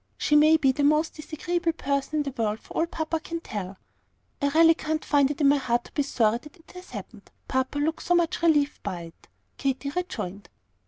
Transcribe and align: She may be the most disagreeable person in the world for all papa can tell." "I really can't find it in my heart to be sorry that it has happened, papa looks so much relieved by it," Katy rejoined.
She 0.17 0.35
may 0.35 0.57
be 0.57 0.71
the 0.71 0.83
most 0.83 1.13
disagreeable 1.13 1.73
person 1.73 2.15
in 2.15 2.23
the 2.23 2.31
world 2.35 2.59
for 2.59 2.73
all 2.73 2.85
papa 2.87 3.19
can 3.19 3.39
tell." 3.39 3.77
"I 4.41 4.47
really 4.49 4.73
can't 4.73 5.05
find 5.05 5.29
it 5.29 5.41
in 5.41 5.47
my 5.47 5.57
heart 5.57 5.83
to 5.83 5.91
be 5.91 6.01
sorry 6.01 6.39
that 6.39 6.57
it 6.57 6.71
has 6.71 6.89
happened, 6.89 7.29
papa 7.47 7.77
looks 7.77 8.07
so 8.07 8.15
much 8.15 8.41
relieved 8.41 8.81
by 8.81 9.01
it," 9.01 9.27
Katy 9.57 9.91
rejoined. 9.91 10.49